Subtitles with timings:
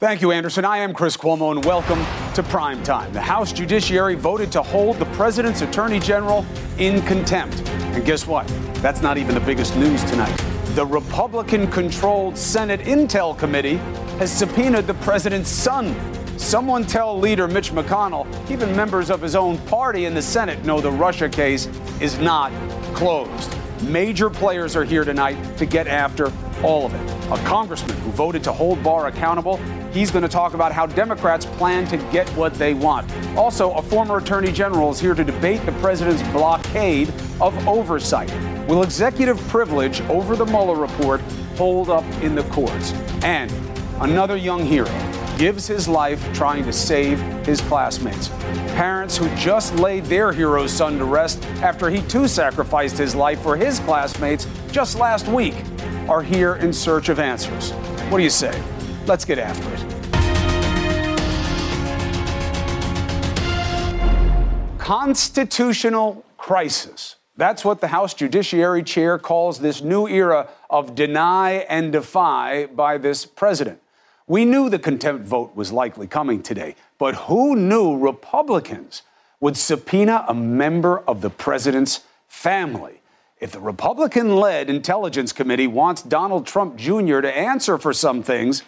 [0.00, 0.64] Thank you, Anderson.
[0.64, 2.02] I am Chris Cuomo, and welcome
[2.32, 3.12] to Prime Time.
[3.12, 6.46] The House Judiciary voted to hold the president's attorney general
[6.78, 7.60] in contempt.
[7.68, 8.48] And guess what?
[8.76, 10.34] That's not even the biggest news tonight.
[10.68, 13.76] The Republican controlled Senate Intel Committee
[14.16, 15.94] has subpoenaed the president's son.
[16.38, 20.80] Someone tell leader Mitch McConnell, even members of his own party in the Senate know
[20.80, 21.66] the Russia case
[22.00, 22.50] is not
[22.94, 23.54] closed.
[23.82, 26.32] Major players are here tonight to get after
[26.62, 27.19] all of it.
[27.30, 29.58] A congressman who voted to hold Barr accountable.
[29.92, 33.08] He's going to talk about how Democrats plan to get what they want.
[33.36, 37.08] Also, a former attorney general is here to debate the president's blockade
[37.40, 38.32] of oversight.
[38.66, 41.20] Will executive privilege over the Mueller report
[41.56, 42.92] hold up in the courts?
[43.22, 43.52] And
[44.00, 44.90] another young hero
[45.38, 48.28] gives his life trying to save his classmates.
[48.74, 53.40] Parents who just laid their hero's son to rest after he too sacrificed his life
[53.40, 55.54] for his classmates just last week
[56.10, 57.70] are here in search of answers.
[58.10, 58.60] What do you say?
[59.06, 59.80] Let's get after it.
[64.76, 67.14] Constitutional crisis.
[67.36, 72.98] That's what the House Judiciary Chair calls this new era of deny and defy by
[72.98, 73.80] this president.
[74.26, 79.02] We knew the contempt vote was likely coming today, but who knew Republicans
[79.38, 82.99] would subpoena a member of the president's family?
[83.40, 87.20] If the Republican led Intelligence Committee wants Donald Trump Jr.
[87.20, 88.62] to answer for some things,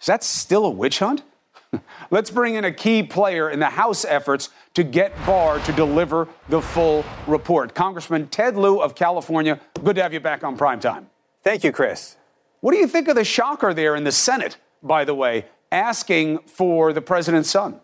[0.00, 1.22] is that still a witch hunt?
[2.10, 6.28] Let's bring in a key player in the House efforts to get Barr to deliver
[6.48, 7.74] the full report.
[7.74, 11.10] Congressman Ted Lieu of California, good to have you back on prime time.
[11.42, 12.16] Thank you, Chris.
[12.60, 16.38] What do you think of the shocker there in the Senate, by the way, asking
[16.38, 17.80] for the president's son?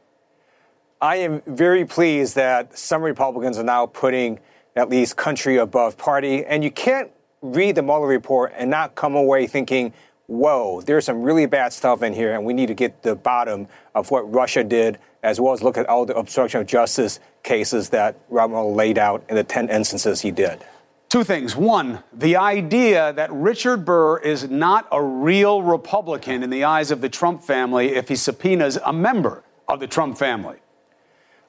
[0.98, 4.38] I am very pleased that some Republicans are now putting
[4.76, 6.44] at least country above party.
[6.44, 9.92] And you can't read the Mueller report and not come away thinking,
[10.26, 13.68] whoa, there's some really bad stuff in here, and we need to get the bottom
[13.94, 17.90] of what Russia did, as well as look at all the obstruction of justice cases
[17.90, 20.64] that Robert Mueller laid out in the 10 instances he did.
[21.08, 21.54] Two things.
[21.54, 27.02] One, the idea that Richard Burr is not a real Republican in the eyes of
[27.02, 30.56] the Trump family if he subpoenas a member of the Trump family.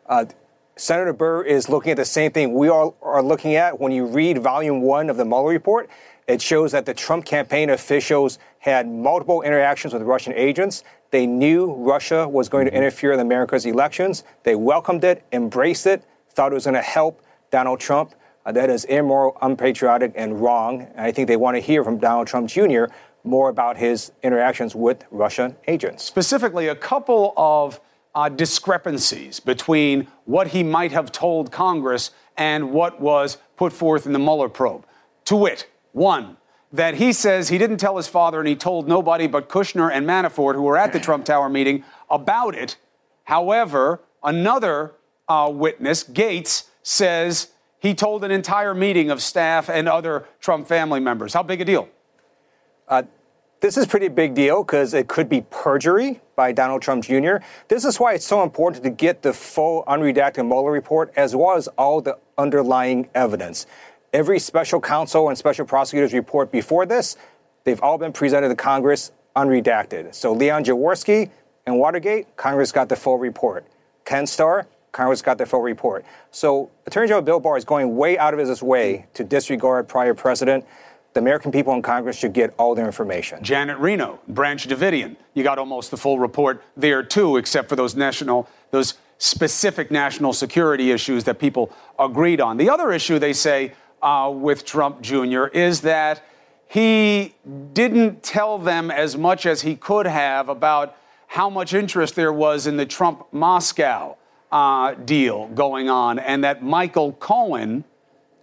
[0.05, 0.25] Uh,
[0.75, 3.79] Senator Burr is looking at the same thing we all are looking at.
[3.79, 5.87] When you read volume one of the Mueller report,
[6.27, 10.83] it shows that the Trump campaign officials had multiple interactions with Russian agents.
[11.11, 12.77] They knew Russia was going to mm-hmm.
[12.77, 14.23] interfere in America's elections.
[14.43, 18.15] They welcomed it, embraced it, thought it was going to help Donald Trump.
[18.43, 20.87] Uh, that is immoral, unpatriotic, and wrong.
[20.95, 22.85] And I think they want to hear from Donald Trump Jr.
[23.23, 26.03] more about his interactions with Russian agents.
[26.03, 27.79] Specifically, a couple of
[28.15, 34.13] uh, discrepancies between what he might have told Congress and what was put forth in
[34.13, 34.85] the Mueller probe.
[35.25, 36.37] To wit, one,
[36.71, 40.05] that he says he didn't tell his father and he told nobody but Kushner and
[40.07, 42.77] Manafort, who were at the Trump Tower meeting, about it.
[43.25, 44.93] However, another
[45.27, 50.99] uh, witness, Gates, says he told an entire meeting of staff and other Trump family
[50.99, 51.33] members.
[51.33, 51.89] How big a deal?
[52.87, 53.03] Uh,
[53.63, 57.37] this is pretty big deal because it could be perjury by Donald Trump Jr.
[57.69, 61.55] This is why it's so important to get the full unredacted Mueller report as well
[61.55, 63.65] as all the underlying evidence.
[64.11, 67.15] Every special counsel and special prosecutor's report before this,
[67.63, 70.13] they've all been presented to Congress unredacted.
[70.13, 71.29] So Leon Jaworski
[71.65, 73.65] and Watergate, Congress got the full report.
[74.03, 76.03] Ken Starr, Congress got the full report.
[76.31, 80.13] So Attorney General Bill Barr is going way out of his way to disregard prior
[80.13, 80.65] precedent
[81.13, 83.43] the American people in Congress should get all their information.
[83.43, 87.95] Janet Reno, Branch Davidian, you got almost the full report there too, except for those
[87.95, 92.57] national, those specific national security issues that people agreed on.
[92.57, 95.45] The other issue they say uh, with Trump Jr.
[95.45, 96.23] is that
[96.67, 97.35] he
[97.73, 100.97] didn't tell them as much as he could have about
[101.27, 104.17] how much interest there was in the Trump Moscow
[104.51, 107.83] uh, deal going on, and that Michael Cohen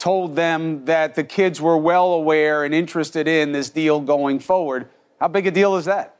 [0.01, 4.89] told them that the kids were well aware and interested in this deal going forward.
[5.21, 6.17] How big a deal is that?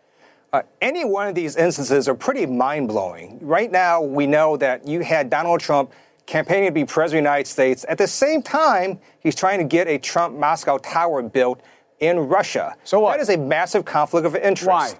[0.53, 3.39] Uh, any one of these instances are pretty mind blowing.
[3.41, 5.93] Right now, we know that you had Donald Trump
[6.27, 7.87] campaigning to be president of the United States.
[7.89, 11.63] At the same time, he's trying to get a Trump Moscow tower built
[12.01, 12.77] in Russia.
[12.85, 13.17] So what?
[13.17, 14.67] That is a massive conflict of interest.
[14.67, 14.93] Why?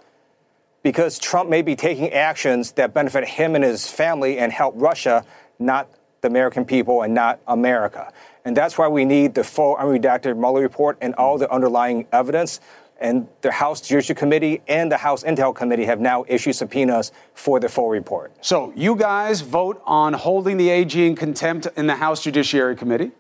[0.83, 5.27] Because Trump may be taking actions that benefit him and his family and help Russia,
[5.59, 5.91] not
[6.23, 8.13] the American people and not America.
[8.45, 12.61] And that's why we need the full unredacted Mueller report and all the underlying evidence.
[13.01, 17.59] And the House Judiciary Committee and the House Intel Committee have now issued subpoenas for
[17.59, 18.33] the full report.
[18.43, 23.13] So you guys vote on holding the AG in contempt in the House Judiciary Committee.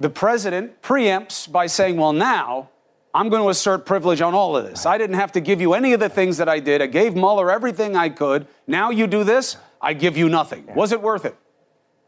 [0.00, 2.68] The president preempts by saying, well, now
[3.14, 4.86] I'm going to assert privilege on all of this.
[4.86, 6.80] I didn't have to give you any of the things that I did.
[6.80, 8.46] I gave Mueller everything I could.
[8.66, 10.66] Now you do this, I give you nothing.
[10.74, 11.36] Was it worth it?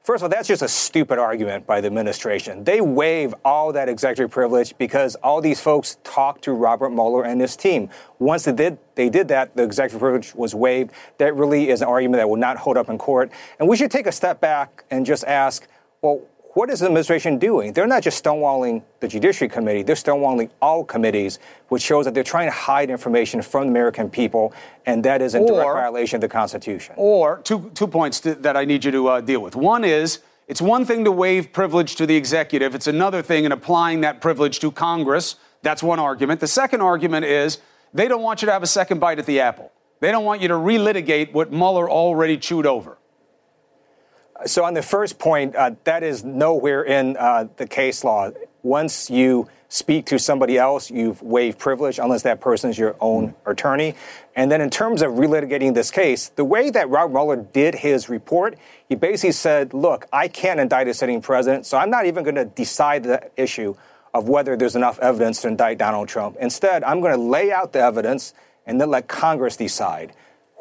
[0.04, 2.62] First of all, that's just a stupid argument by the administration.
[2.62, 7.40] They waive all that executive privilege because all these folks talked to Robert Mueller and
[7.40, 7.88] his team.
[8.18, 10.90] Once they did, they did that, the executive privilege was waived.
[11.16, 13.32] That really is an argument that will not hold up in court.
[13.58, 15.66] And we should take a step back and just ask,
[16.02, 16.20] well,
[16.54, 17.72] what is the administration doing?
[17.72, 22.22] They're not just stonewalling the Judiciary Committee, they're stonewalling all committees, which shows that they're
[22.22, 24.54] trying to hide information from the American people,
[24.86, 26.94] and that is in or, direct violation of the Constitution.
[26.96, 29.56] Or two, two points to, that I need you to uh, deal with.
[29.56, 33.52] One is it's one thing to waive privilege to the executive, it's another thing in
[33.52, 35.36] applying that privilege to Congress.
[35.62, 36.40] That's one argument.
[36.40, 37.58] The second argument is
[37.92, 39.72] they don't want you to have a second bite at the apple.
[40.00, 42.98] They don't want you to relitigate what Mueller already chewed over.
[44.46, 48.31] So, on the first point, uh, that is nowhere in uh, the case law.
[48.62, 53.34] Once you speak to somebody else, you've waived privilege unless that person is your own
[53.46, 53.94] attorney.
[54.34, 58.08] And then, in terms of relitigating this case, the way that Robert Mueller did his
[58.08, 58.58] report,
[58.88, 62.34] he basically said, Look, I can't indict a sitting president, so I'm not even going
[62.34, 63.76] to decide the issue
[64.12, 66.36] of whether there's enough evidence to indict Donald Trump.
[66.40, 68.34] Instead, I'm going to lay out the evidence
[68.66, 70.12] and then let Congress decide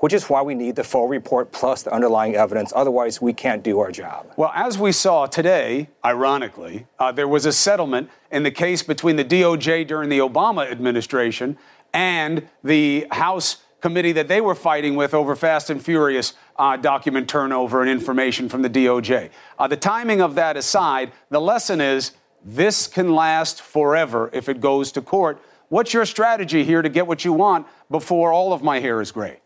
[0.04, 2.74] which is why we need the full report plus the underlying evidence.
[2.76, 4.34] Otherwise, we can't do our job.
[4.36, 9.16] Well, as we saw today, ironically, uh, there was a settlement in the case between
[9.16, 11.58] the DOJ during the Obama administration
[11.94, 17.30] and the House committee that they were fighting with over Fast and Furious uh, document
[17.30, 19.30] turnover and information from the DOJ.
[19.58, 22.12] Uh, the timing of that aside, the lesson is
[22.44, 25.42] this can last forever if it goes to court.
[25.70, 29.14] What's your strategy here to get what you want before all of my hair is
[29.14, 29.40] gray?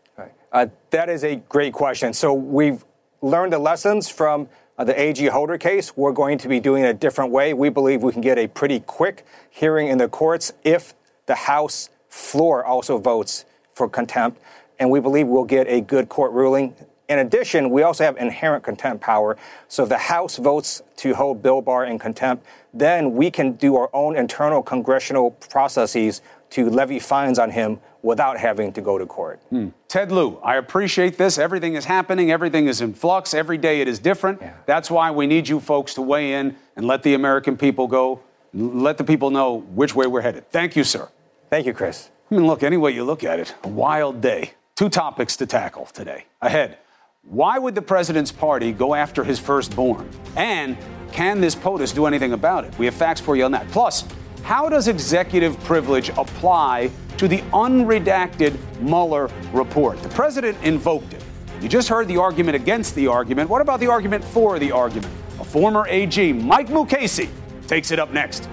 [0.52, 2.12] Uh, that is a great question.
[2.12, 2.84] So we've
[3.20, 4.48] learned the lessons from
[4.78, 5.96] uh, the AG Holder case.
[5.96, 7.52] We're going to be doing it a different way.
[7.52, 10.94] We believe we can get a pretty quick hearing in the courts if
[11.26, 14.40] the House floor also votes for contempt.
[14.78, 16.74] And we believe we'll get a good court ruling.
[17.08, 19.36] In addition, we also have inherent contempt power.
[19.66, 23.76] So if the House votes to hold Bill Barr in contempt, then we can do
[23.76, 29.06] our own internal congressional processes to levy fines on him without having to go to
[29.06, 29.40] court.
[29.50, 29.68] Hmm.
[29.88, 31.38] Ted Lieu, I appreciate this.
[31.38, 34.40] Everything is happening, everything is in flux, every day it is different.
[34.40, 34.54] Yeah.
[34.66, 38.20] That's why we need you folks to weigh in and let the American people go,
[38.54, 40.50] let the people know which way we're headed.
[40.50, 41.08] Thank you, sir.
[41.50, 42.10] Thank you, Chris.
[42.30, 44.52] I mean, look, any way you look at it, a wild day.
[44.76, 46.26] Two topics to tackle today.
[46.40, 46.78] Ahead.
[47.22, 50.08] Why would the president's party go after his firstborn?
[50.36, 50.76] And
[51.12, 52.78] can this POTUS do anything about it?
[52.78, 53.68] We have facts for you on that.
[53.68, 54.04] Plus,
[54.48, 60.02] how does executive privilege apply to the unredacted Mueller report?
[60.02, 61.22] The president invoked it.
[61.60, 63.50] You just heard the argument against the argument.
[63.50, 65.12] What about the argument for the argument?
[65.38, 67.28] A former AG, Mike Mukasey,
[67.66, 68.48] takes it up next.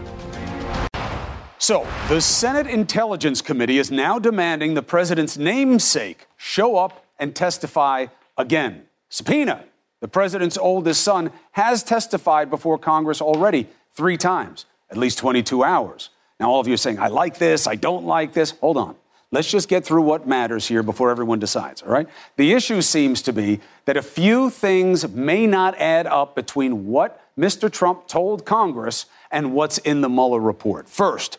[1.60, 8.08] So, the Senate Intelligence Committee is now demanding the president's namesake show up and testify
[8.38, 8.84] again.
[9.08, 9.64] Subpoena.
[10.02, 16.10] The president's oldest son has testified before Congress already three times at least 22 hours.
[16.40, 18.52] Now, all of you are saying, I like this, I don't like this.
[18.62, 18.96] Hold on.
[19.32, 22.08] Let's just get through what matters here before everyone decides, all right?
[22.38, 27.22] The issue seems to be that a few things may not add up between what
[27.38, 27.72] Mr.
[27.72, 30.88] Trump told Congress and what's in the Mueller report.
[30.88, 31.38] First,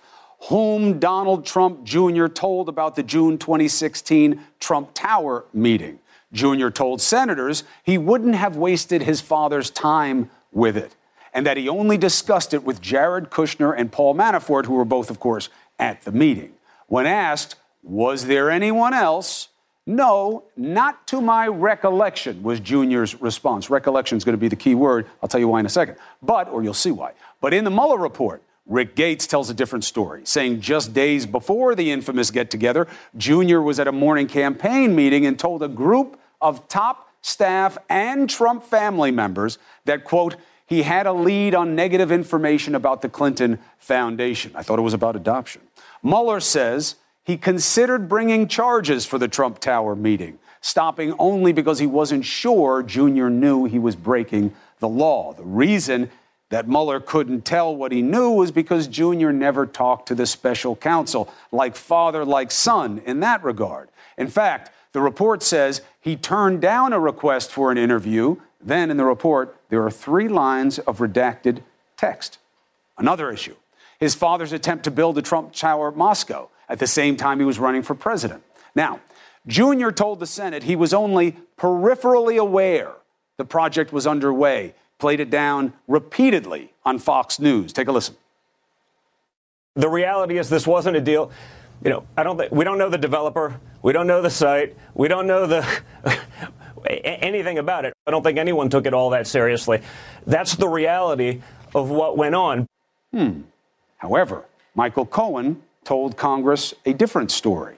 [0.49, 2.27] whom Donald Trump Jr.
[2.27, 5.99] told about the June 2016 Trump Tower meeting.
[6.33, 6.69] Jr.
[6.69, 10.97] told senators he wouldn't have wasted his father's time with it
[11.37, 15.11] and that he only discussed it with Jared Kushner and Paul Manafort, who were both,
[15.11, 16.55] of course, at the meeting.
[16.87, 19.49] When asked, was there anyone else?
[19.85, 23.69] No, not to my recollection, was Junior's response.
[23.69, 25.07] Recollection is going to be the key word.
[25.23, 25.97] I'll tell you why in a second.
[26.23, 27.13] But, or you'll see why.
[27.43, 31.75] But in the Mueller report, Rick Gates tells a different story, saying just days before
[31.75, 36.19] the infamous get together, Junior was at a morning campaign meeting and told a group
[36.41, 42.11] of top staff and Trump family members that, quote, he had a lead on negative
[42.11, 44.53] information about the Clinton Foundation.
[44.55, 45.63] I thought it was about adoption.
[46.03, 51.87] Mueller says he considered bringing charges for the Trump Tower meeting, stopping only because he
[51.87, 55.33] wasn't sure Junior knew he was breaking the law.
[55.33, 56.11] The reason
[56.49, 60.77] that Mueller couldn't tell what he knew was because Junior never talked to the special
[60.77, 63.89] counsel, like father, like son, in that regard.
[64.17, 68.97] In fact, the report says he turned down a request for an interview then in
[68.97, 71.63] the report, there are three lines of redacted
[71.97, 72.39] text.
[72.99, 73.55] Another issue
[73.99, 77.59] his father's attempt to build a Trump Tower Moscow at the same time he was
[77.59, 78.43] running for president.
[78.75, 79.01] Now,
[79.47, 82.93] Junior told the Senate he was only peripherally aware
[83.39, 87.73] the project was underway, played it down repeatedly on Fox News.
[87.73, 88.17] Take a listen.
[89.75, 91.31] The reality is, this wasn't a deal.
[91.85, 92.39] You know, I don't.
[92.39, 93.61] Th- we don't know the developer.
[93.83, 94.75] We don't know the site.
[94.95, 95.67] We don't know the
[96.87, 97.95] anything about it.
[98.07, 99.81] I don't think anyone took it all that seriously.
[100.27, 101.43] That's the reality
[101.75, 102.67] of what went on.
[103.13, 103.43] Hmm.
[103.99, 107.77] However, Michael Cohen told Congress a different story.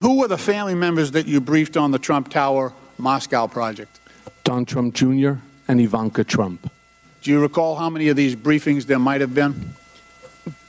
[0.00, 4.00] Who were the family members that you briefed on the Trump Tower Moscow project?
[4.44, 5.34] Don Trump Jr.
[5.68, 6.70] and Ivanka Trump.
[7.22, 9.74] Do you recall how many of these briefings there might have been?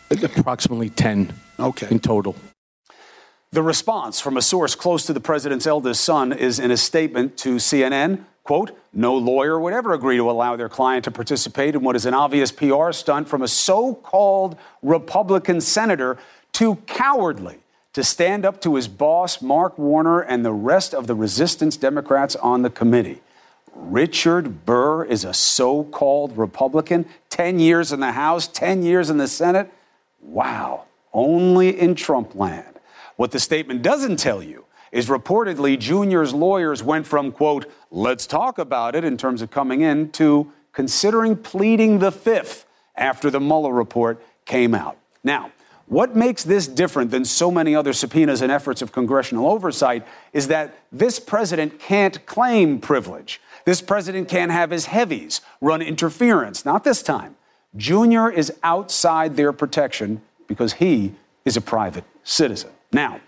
[0.10, 1.88] Approximately 10 okay.
[1.92, 2.36] in total.
[3.52, 7.38] The response from a source close to the president's eldest son is in a statement
[7.38, 8.26] to CNN.
[8.44, 12.06] Quote, no lawyer would ever agree to allow their client to participate in what is
[12.06, 16.18] an obvious PR stunt from a so called Republican senator
[16.52, 17.60] too cowardly
[17.94, 22.36] to stand up to his boss, Mark Warner, and the rest of the resistance Democrats
[22.36, 23.22] on the committee.
[23.74, 29.18] Richard Burr is a so called Republican, 10 years in the House, 10 years in
[29.18, 29.72] the Senate.
[30.22, 32.77] Wow, only in Trump land.
[33.18, 38.58] What the statement doesn't tell you is reportedly Junior's lawyers went from, quote, let's talk
[38.58, 43.74] about it in terms of coming in to considering pleading the fifth after the Mueller
[43.74, 44.98] report came out.
[45.24, 45.52] Now,
[45.88, 50.48] what makes this different than so many other subpoenas and efforts of congressional oversight is
[50.50, 53.42] that this president can't claim privilege.
[53.66, 56.66] This president can't have his heavies run interference.
[56.66, 57.36] Not this time.
[57.76, 61.14] Junior is outside their protection because he
[61.46, 62.72] is a private citizen.
[62.92, 63.20] Now,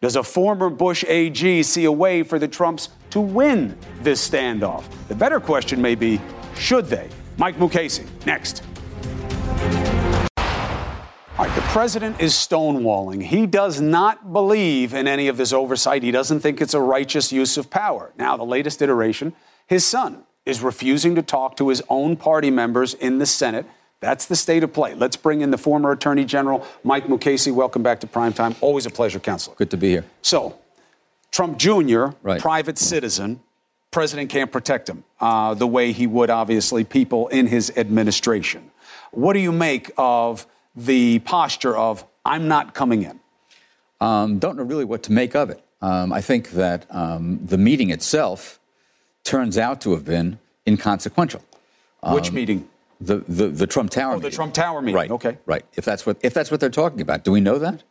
[0.00, 4.84] does a former Bush AG see a way for the Trumps to win this standoff?
[5.08, 6.20] The better question may be
[6.54, 7.08] should they?
[7.38, 8.62] Mike Mukasey, next.
[11.38, 13.22] All right, the president is stonewalling.
[13.22, 16.02] He does not believe in any of this oversight.
[16.02, 18.12] He doesn't think it's a righteous use of power.
[18.16, 19.34] Now, the latest iteration,
[19.66, 23.66] his son is refusing to talk to his own party members in the Senate
[24.00, 24.94] that's the state of play.
[24.94, 27.52] Let's bring in the former Attorney General, Mike Mukasey.
[27.52, 28.56] Welcome back to Primetime.
[28.60, 29.56] Always a pleasure, Counselor.
[29.56, 30.04] Good to be here.
[30.22, 30.58] So,
[31.30, 32.40] Trump Jr., right.
[32.40, 33.40] private citizen,
[33.90, 38.70] president can't protect him uh, the way he would, obviously, people in his administration.
[39.12, 43.20] What do you make of the posture of, I'm not coming in?
[44.00, 45.62] Um, don't know really what to make of it.
[45.80, 48.60] Um, I think that um, the meeting itself
[49.24, 51.42] turns out to have been inconsequential.
[52.12, 52.68] Which um, meeting?
[53.00, 54.30] The, the, the Trump Tower oh, meeting.
[54.30, 54.96] the Trump Tower meeting.
[54.96, 55.10] Right.
[55.10, 55.38] Okay.
[55.46, 55.64] Right.
[55.74, 57.82] If that's what if that's what they're talking about, do we know that?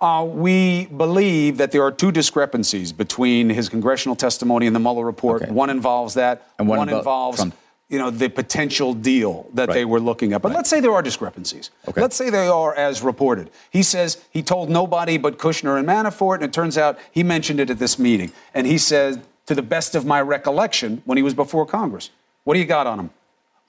[0.00, 5.04] Uh, we believe that there are two discrepancies between his congressional testimony and the Mueller
[5.04, 5.42] report.
[5.42, 5.50] Okay.
[5.50, 7.56] One involves that, and one, one involves Trump.
[7.88, 9.74] you know the potential deal that right.
[9.74, 10.42] they were looking at.
[10.42, 10.56] But right.
[10.56, 11.70] let's say there are discrepancies.
[11.88, 12.00] Okay.
[12.00, 13.50] Let's say they are as reported.
[13.70, 17.58] He says he told nobody but Kushner and Manafort, and it turns out he mentioned
[17.58, 18.30] it at this meeting.
[18.54, 22.10] And he said, to the best of my recollection, when he was before Congress.
[22.44, 23.10] What do you got on him?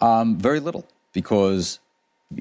[0.01, 1.79] Um, very little because,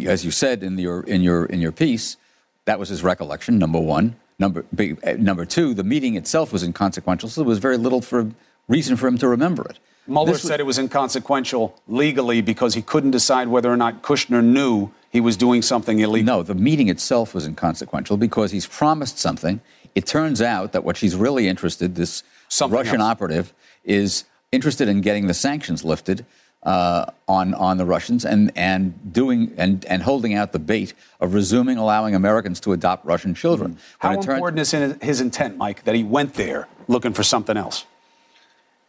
[0.07, 2.17] as you said in your in your in your piece,
[2.65, 3.59] that was his recollection.
[3.59, 4.17] Number one.
[4.41, 8.31] Number uh, number two, the meeting itself was inconsequential, so there was very little for
[8.69, 9.81] reason for him to remember it.
[10.07, 14.43] Mueller this said it was inconsequential legally because he couldn't decide whether or not Kushner
[14.43, 16.39] knew he was doing something illegal.
[16.39, 19.61] No, the meeting itself was inconsequential because he's promised something.
[19.95, 23.11] It turns out that what she's really interested, this something Russian else.
[23.11, 23.53] operative,
[23.85, 26.25] is interested in getting the sanctions lifted
[26.63, 31.35] uh, on on the Russians and and doing and and holding out the bait of
[31.35, 33.73] resuming allowing Americans to adopt Russian children.
[33.73, 34.07] Mm-hmm.
[34.07, 37.87] How important is his intent, Mike, that he went there looking for something else?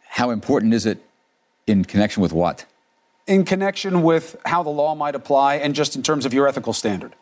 [0.08, 0.98] How important is it
[1.66, 2.66] in connection with what?
[3.26, 6.72] In connection with how the law might apply, and just in terms of your ethical
[6.72, 7.14] standard.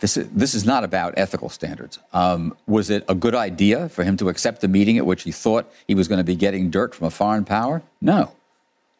[0.00, 1.98] This is, this is not about ethical standards.
[2.12, 5.32] Um, was it a good idea for him to accept a meeting at which he
[5.32, 7.82] thought he was going to be getting dirt from a foreign power?
[8.00, 8.32] No.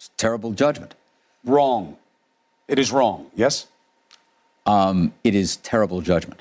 [0.00, 0.94] It's terrible judgment.
[1.44, 1.98] Wrong.
[2.68, 3.66] It is wrong, yes?
[4.64, 6.40] Um, it is terrible judgment.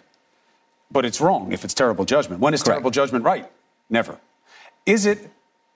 [0.89, 2.39] But it's wrong if it's terrible judgment.
[2.39, 2.75] When is Correct.
[2.75, 3.51] terrible judgment right?
[3.89, 4.17] Never.
[4.85, 5.29] Is it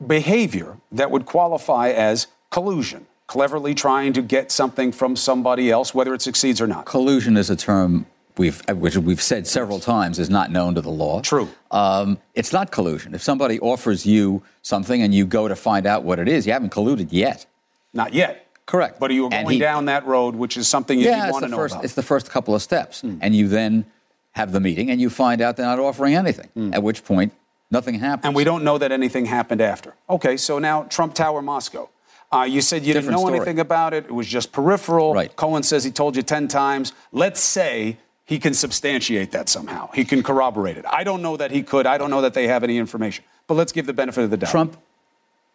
[0.07, 6.13] behavior that would qualify as collusion, cleverly trying to get something from somebody else, whether
[6.13, 6.85] it succeeds or not?
[6.85, 8.05] Collusion is a term
[8.37, 11.19] we've, which we've said several times is not known to the law.
[11.19, 11.49] True.
[11.71, 13.13] Um, it's not collusion.
[13.13, 16.53] If somebody offers you something and you go to find out what it is, you
[16.53, 17.45] haven't colluded yet.
[17.93, 18.47] Not yet.
[18.65, 18.99] Correct.
[18.99, 21.43] But you were going he- down that road, which is something you yeah, it's want
[21.45, 21.75] to know first.
[21.75, 21.85] about.
[21.85, 23.17] It's the first couple of steps, Hmm.
[23.21, 23.85] and you then
[24.31, 26.71] have the meeting, and you find out they're not offering anything.
[26.73, 27.33] At which point,
[27.69, 28.25] nothing happens.
[28.25, 29.93] And we don't know that anything happened after.
[30.09, 31.89] Okay, so now Trump Tower Moscow.
[32.31, 33.35] Uh, you said you Different didn't know story.
[33.37, 34.05] anything about it.
[34.05, 35.13] It was just peripheral.
[35.13, 35.35] Right.
[35.35, 36.91] Cohen says he told you 10 times.
[37.11, 39.91] Let's say he can substantiate that somehow.
[39.93, 40.85] He can corroborate it.
[40.89, 41.85] I don't know that he could.
[41.85, 43.23] I don't know that they have any information.
[43.45, 44.49] But let's give the benefit of the doubt.
[44.49, 44.77] Trump,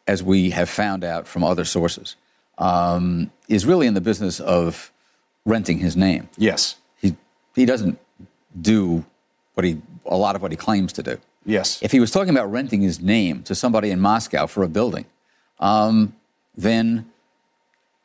[0.07, 2.15] as we have found out from other sources,
[2.59, 4.93] um, is really in the business of
[5.45, 6.29] renting his name.
[6.37, 6.77] Yes.
[7.01, 7.17] He
[7.55, 7.99] he doesn't
[8.61, 9.05] do
[9.55, 11.19] what he a lot of what he claims to do.
[11.45, 11.83] Yes.
[11.83, 15.07] If he was talking about renting his name to somebody in Moscow for a building,
[15.61, 16.15] um,
[16.57, 17.11] then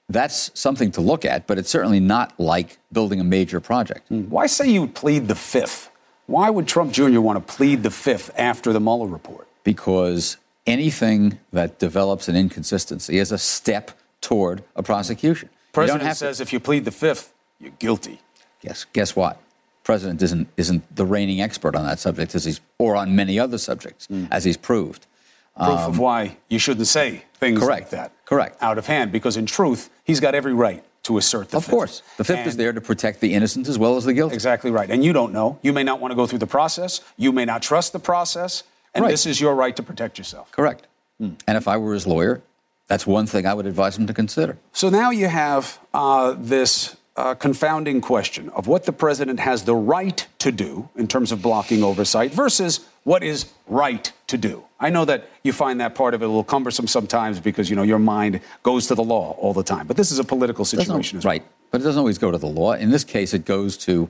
[0.07, 1.47] that's something to look at.
[1.47, 4.09] But it's certainly not like building a major project.
[4.09, 5.89] Why say you plead the fifth?
[6.25, 7.19] Why would Trump Jr.
[7.19, 9.47] want to plead the fifth after the Mueller report?
[9.63, 13.91] because anything that develops an inconsistency is a step
[14.23, 15.49] toward a prosecution.
[15.73, 18.21] President have to- says if you plead the fifth, you're guilty.
[18.61, 19.37] guess guess what?
[19.83, 23.57] President isn't isn't the reigning expert on that subject as he's or on many other
[23.57, 25.05] subjects as he's proved.
[25.57, 28.11] Proof of why you shouldn't say things like Um, that.
[28.25, 28.57] Correct.
[28.63, 31.71] Out of hand, because in truth, he's got every right to assert the Of fifth.
[31.71, 34.33] course, the fifth is there to protect the innocent as well as the guilty.
[34.33, 34.89] Exactly right.
[34.89, 35.59] And you don't know.
[35.61, 37.01] You may not want to go through the process.
[37.17, 38.63] You may not trust the process.
[38.95, 39.11] And Right.
[39.11, 40.49] this is your right to protect yourself.
[40.51, 40.87] Correct.
[41.19, 42.41] And if I were his lawyer,
[42.87, 44.57] that's one thing I would advise him to consider.
[44.71, 49.75] So now you have uh, this uh, confounding question of what the president has the
[49.75, 54.63] right to do in terms of blocking oversight versus what is right to do.
[54.79, 57.75] I know that you find that part of it a little cumbersome sometimes because you
[57.75, 59.87] know your mind goes to the law all the time.
[59.87, 61.31] But this is a political situation well.
[61.31, 61.43] right.
[61.71, 62.73] But it doesn't always go to the law.
[62.73, 64.09] In this case, it goes to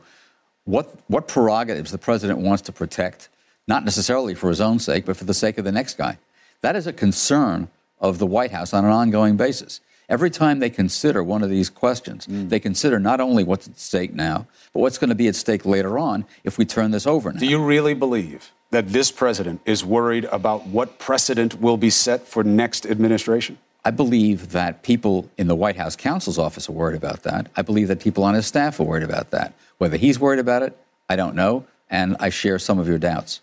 [0.66, 3.30] what, what prerogatives the president wants to protect,
[3.68, 6.18] not necessarily for his own sake, but for the sake of the next guy.
[6.62, 7.70] That is a concern
[8.04, 9.82] of the White House on an ongoing basis.
[10.10, 12.50] Every time they consider one of these questions, Mm.
[12.50, 15.66] they consider not only what's at stake now, but what's going to be at stake
[15.66, 17.40] later on if we turn this over now.
[17.40, 22.28] Do you really believe that this president is worried about what precedent will be set
[22.28, 23.58] for next administration?
[23.86, 27.48] I believe that people in the White House counsel's office are worried about that.
[27.56, 29.54] I believe that people on his staff are worried about that.
[29.78, 30.78] Whether he's worried about it,
[31.10, 33.40] I don't know, and I share some of your doubts.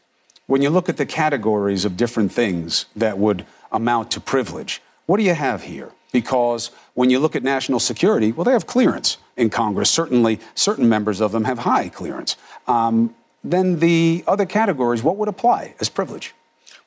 [0.47, 5.16] When you look at the categories of different things that would amount to privilege, what
[5.18, 5.90] do you have here?
[6.12, 9.90] Because when you look at national security, well, they have clearance in Congress.
[9.90, 12.36] Certainly, certain members of them have high clearance.
[12.66, 16.34] Um, then the other categories, what would apply as privilege?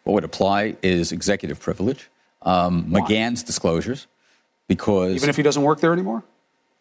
[0.03, 2.09] What would apply is executive privilege,
[2.41, 4.07] um, McGahn's disclosures,
[4.67, 6.23] because Even if he doesn't work there anymore?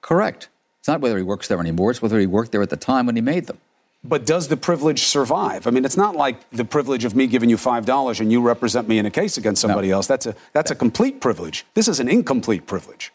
[0.00, 0.48] correct.
[0.80, 3.06] It's not whether he works there anymore; it's whether he worked there at the time
[3.06, 3.58] when he made them.
[4.04, 5.66] But does the privilege survive?
[5.68, 8.40] I mean, it's not like the privilege of me giving you five dollars and you
[8.40, 10.06] represent me in a case against somebody else.
[10.08, 11.64] That's a that's a complete privilege.
[11.74, 13.12] This is an incomplete privilege.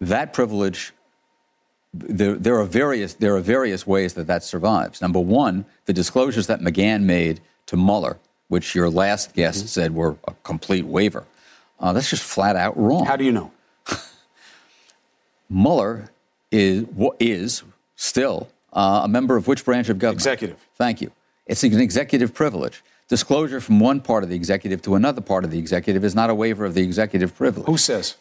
[0.00, 0.92] That privilege,
[1.94, 5.00] there, there are various there are various ways that that survives.
[5.00, 9.66] Number one, the disclosures that McGahn made to Mueller, which your last guest Mm-hmm.
[9.68, 11.24] said were a complete waiver.
[11.80, 13.06] Uh, that's just flat out wrong.
[13.06, 13.52] How do you know?
[15.48, 16.10] Mueller
[16.50, 16.84] is
[17.18, 17.62] is
[17.96, 20.20] still uh, a member of which branch of government?
[20.20, 20.56] Executive.
[20.76, 21.10] Thank you.
[21.46, 22.82] It's an executive privilege.
[23.08, 26.30] Disclosure from one part of the executive to another part of the executive is not
[26.30, 27.66] a waiver of the executive privilege.
[27.66, 28.16] Who says?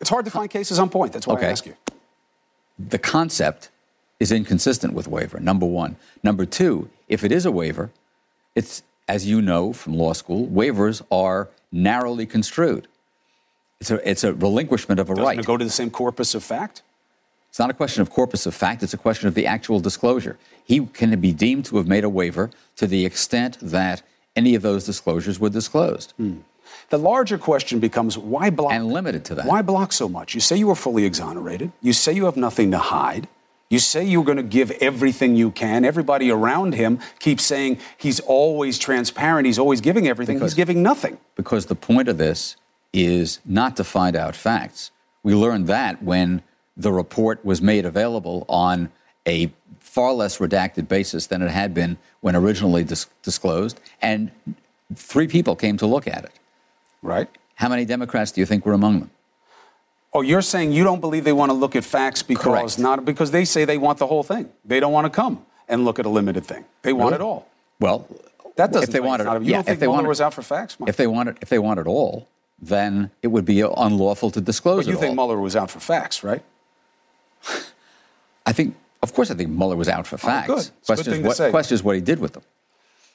[0.00, 1.12] It's hard to find cases on point.
[1.12, 1.46] That's why Okay.
[1.46, 1.74] I ask you.
[2.78, 3.68] the concept
[4.18, 5.96] is inconsistent with waiver, number one.
[6.22, 7.90] Number two, if it is a waiver,
[8.54, 12.88] it's, as you know from law school, waivers are narrowly construed.
[13.80, 15.38] It's a, it's a relinquishment of a Doesn't right.
[15.38, 16.82] it go to the same corpus of fact?
[17.50, 20.38] It's not a question of corpus of fact, it's a question of the actual disclosure.
[20.64, 24.02] He can be deemed to have made a waiver to the extent that
[24.36, 26.12] any of those disclosures were disclosed.
[26.16, 26.38] Hmm.
[26.90, 28.72] The larger question becomes why block?
[28.72, 29.46] And limited to that.
[29.46, 30.34] Why block so much?
[30.34, 31.72] You say you were fully exonerated.
[31.82, 33.26] You say you have nothing to hide.
[33.68, 35.84] You say you're going to give everything you can.
[35.84, 39.46] Everybody around him keeps saying he's always transparent.
[39.46, 40.36] He's always giving everything.
[40.36, 41.18] Because- he's giving nothing.
[41.34, 42.56] because the point of this
[42.92, 44.90] is not to find out facts.
[45.24, 46.42] We learned that when
[46.80, 48.90] the report was made available on
[49.28, 54.30] a far less redacted basis than it had been when originally dis- disclosed, and
[54.94, 56.32] three people came to look at it.
[57.02, 57.28] Right?
[57.56, 59.10] How many Democrats do you think were among them?
[60.12, 62.78] Oh, you're saying you don't believe they want to look at facts because Correct.
[62.78, 64.48] not because they say they want the whole thing.
[64.64, 66.64] They don't want to come and look at a limited thing.
[66.82, 67.46] They want it all.
[67.78, 68.08] Well,
[68.56, 68.88] That doesn't.
[68.88, 70.80] if they you wanted, you yeah, don't think if they Mueller was out for facts?
[70.80, 70.88] Mike?
[70.88, 72.26] if they wanted, if they want it all,
[72.60, 75.26] then it would be unlawful to disclose but you it think all.
[75.26, 76.42] Mueller was out for facts, right?
[78.46, 80.46] I think, of course, I think Mueller was out for oh, facts.
[80.48, 80.58] good.
[80.58, 81.50] It's a good Question, thing is to what, say.
[81.50, 82.42] question is what he did with them.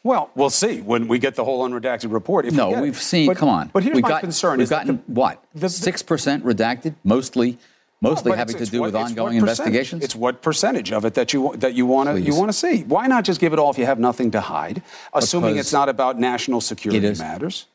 [0.03, 2.45] Well, we'll see when we get the whole unredacted report.
[2.45, 3.27] If No, get we've seen.
[3.27, 3.69] But- come on.
[3.73, 6.43] But here's we've my got- concern: We've is gotten the- what the- the- six percent
[6.45, 7.57] redacted, mostly,
[8.01, 10.03] mostly But having it's- to it's do what- with ongoing investigations.
[10.03, 12.83] It's what percentage of it that you that you want to you want to see.
[12.83, 14.83] Why not just give it all if you have nothing to hide,
[15.13, 17.17] assuming Because it's not about national security is.
[17.17, 17.65] matters?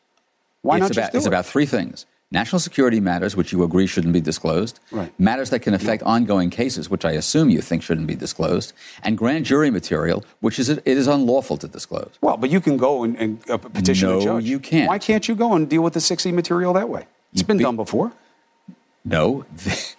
[0.62, 1.28] Why it's not about, just do it's it?
[1.28, 5.12] about three things: national security matters, which you agree shouldn't be disclosed; Right.
[5.19, 9.16] matters that can affect ongoing cases, which I assume you think shouldn't be disclosed; and
[9.19, 12.11] grand jury material, which is it is unlawful to disclose.
[12.21, 14.27] well, but you can go and, and uh, petition No, a judge.
[14.27, 14.88] No, you can't.
[14.88, 17.07] Why can't you go and deal with the 6E material that way?
[17.33, 18.12] It's You been be- done before.
[19.05, 19.45] No,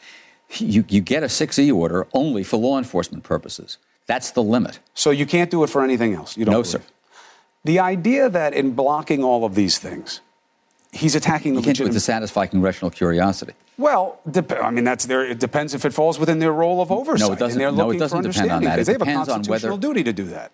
[0.57, 3.77] you, you get a 6E order only for law enforcement purposes.
[4.07, 4.79] That's the limit.
[4.93, 6.35] So you can't do it for anything else.
[6.37, 6.51] You don't.
[6.53, 6.67] No, believe.
[6.67, 6.81] sir.
[7.63, 10.21] The idea that in blocking all of these things,
[10.91, 13.53] he's attacking the You can't do it to satisfy congressional curiosity.
[13.77, 15.25] Well, dep- I mean, that's their.
[15.25, 17.27] It depends if it falls within their role of oversight.
[17.27, 18.79] No, it doesn't- And they're no, it doesn't for depend on that.
[18.79, 20.51] It they have a constitutional whether- duty to do that.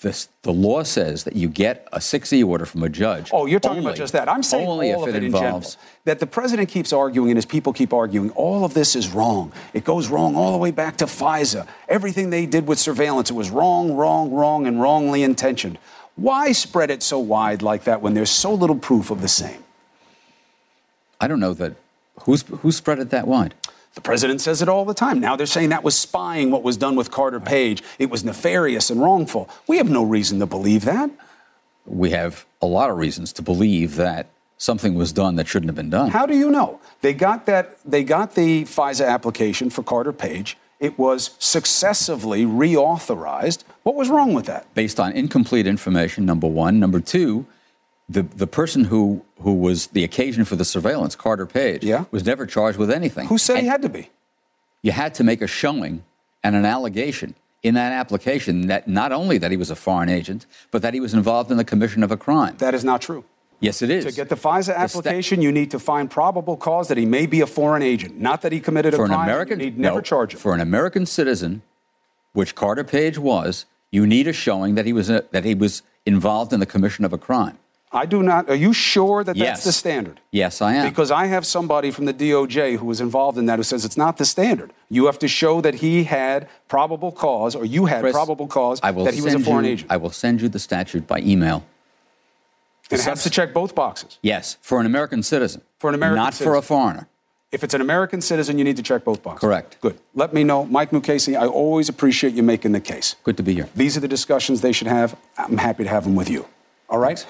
[0.00, 3.30] This, the law says that you get a 6E order from a judge.
[3.32, 4.28] Oh, you're talking only- about just that.
[4.28, 5.64] I'm saying only all if of it it in general.
[6.04, 8.30] That the president keeps arguing and his people keep arguing.
[8.36, 9.50] All of this is wrong.
[9.74, 11.66] It goes wrong all the way back to FISA.
[11.88, 15.78] Everything they did with surveillance, it was wrong, wrong, wrong, and wrongly intentioned.
[16.14, 19.64] Why spread it so wide like that when there's so little proof of the same?
[21.20, 21.74] I don't know that.
[22.22, 23.54] Who's, who spread it that wide?
[23.94, 25.20] The president says it all the time.
[25.20, 27.82] Now they're saying that was spying what was done with Carter Page.
[27.98, 29.48] It was nefarious and wrongful.
[29.66, 31.10] We have no reason to believe that.
[31.86, 34.28] We have a lot of reasons to believe that
[34.58, 36.10] something was done that shouldn't have been done.
[36.10, 36.80] How do you know?
[37.00, 40.56] They got that they got the FISA application for Carter Page.
[40.80, 43.64] It was successively reauthorized.
[43.82, 44.72] What was wrong with that?
[44.74, 46.78] based on incomplete information, number one.
[46.78, 47.46] Number two,
[48.08, 52.04] the, the person who, who was the occasion for the surveillance, Carter Page, Yeah.
[52.10, 53.26] was never charged with anything.
[53.28, 54.10] Who said he had to be?
[54.82, 56.04] You had to make a showing
[56.42, 60.46] and an allegation in that application that not only that he was a foreign agent,
[60.70, 62.54] but that he was involved in the commission of a crime.
[62.58, 63.24] That is not true.
[63.60, 64.04] yes, it is.
[64.04, 67.26] To get the FISA sta- application, you need to find probable cause that he may
[67.26, 69.24] be a foreign agent, not that he committed a for an crime.
[69.28, 70.38] American, you need never no, charge him.
[70.38, 71.62] for an American citizen,
[72.32, 75.82] which Carter Page was, you need a showing that he was a, that he was
[76.06, 77.58] involved in the commission of a crime.
[77.90, 78.50] I do not.
[78.50, 79.46] Are you sure that Yes.
[79.48, 80.20] that's the standard?
[80.30, 80.88] Yes, I am.
[80.88, 83.96] Because I have somebody from the DOJ who was involved in that who says it's
[83.96, 84.72] not the standard.
[84.90, 88.80] You have to show that he had probable cause, or you had Chris, probable cause
[88.80, 89.90] that he was a foreign you- agent.
[89.90, 91.64] I will send you the statute by email.
[92.90, 94.18] it has to check both boxes.
[94.22, 95.60] Yes, for an American citizen.
[95.78, 97.06] For an American Not for a foreigner.
[97.52, 99.40] If it's an American citizen, you need to check both boxes.
[99.40, 99.78] Correct.
[99.80, 99.98] Good.
[100.14, 100.66] Let me know.
[100.66, 103.14] Mike Mukasey, I always appreciate you making the case.
[103.24, 103.68] Good to be here.
[103.74, 105.16] These are the discussions they should have.
[105.38, 106.46] I'm happy to have them with you.
[106.90, 107.24] All right?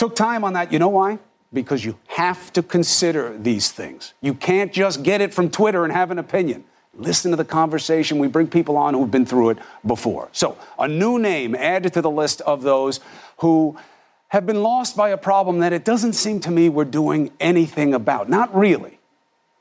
[0.00, 0.72] Took time on that.
[0.72, 1.18] You know why?
[1.52, 4.14] Because you have to consider these things.
[4.22, 6.64] You can't just get it from Twitter and have an opinion.
[6.94, 8.18] Listen to the conversation.
[8.18, 10.30] We bring people on who've been through it before.
[10.32, 13.00] So, a new name added to the list of those
[13.40, 13.76] who
[14.28, 17.92] have been lost by a problem that it doesn't seem to me we're doing anything
[17.92, 18.30] about.
[18.30, 19.00] Not really.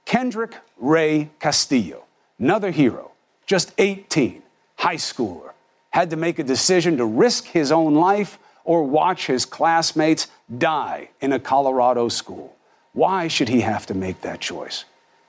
[0.05, 2.05] Kendrick Ray Castillo,
[2.39, 3.11] another hero,
[3.45, 4.41] just 18,
[4.77, 5.51] high schooler,
[5.89, 11.09] had to make a decision to risk his own life or watch his classmates die
[11.21, 12.55] in a Colorado school.
[12.93, 14.85] Why should he have to make that choice?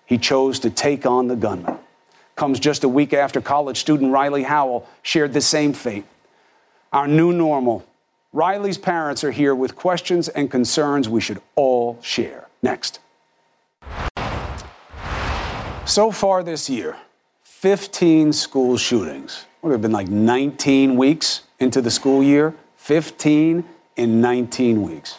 [0.07, 1.79] He chose to take on the gunman.
[2.35, 6.05] Comes just a week after college student Riley Howell shared the same fate.
[6.93, 7.87] Our new normal.
[8.33, 12.49] Riley's parents are here with questions and concerns we should all share.
[12.62, 13.01] Next.
[15.87, 16.97] So far this year,
[17.43, 19.45] 15 school shootings.
[19.62, 22.55] Would have been like 19 weeks into the school year.
[22.81, 23.62] 15
[23.97, 25.19] in 19 weeks.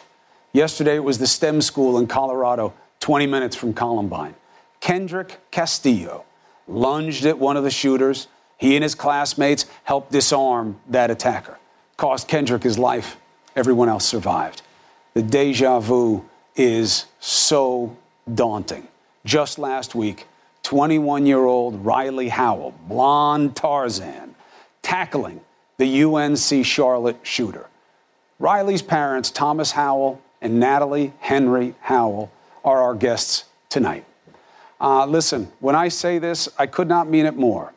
[0.52, 4.34] Yesterday it was the STEM school in Colorado, 20 minutes from Columbine.
[4.80, 6.24] Kendrick Castillo
[6.66, 8.26] lunged at one of the shooters.
[8.58, 11.56] He and his classmates helped disarm that attacker.
[11.96, 13.16] Cost Kendrick his life.
[13.54, 14.62] Everyone else survived.
[15.14, 17.96] The deja vu is so
[18.34, 18.88] daunting.
[19.24, 20.26] Just last week,
[20.64, 24.34] 21 year old Riley Howell, blonde Tarzan,
[24.82, 25.40] tackling
[25.78, 27.66] the UNC Charlotte shooter.
[28.38, 32.30] Riley's parents, Thomas Howell and Natalie Henry Howell,
[32.64, 34.04] are our guests tonight.
[34.80, 37.72] Uh, listen, when I say this, I could not mean it more.